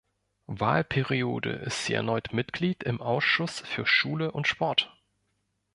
[0.47, 4.97] Wahlperiode ist sie erneut Mitglied im Ausschuss für Schule und Sport.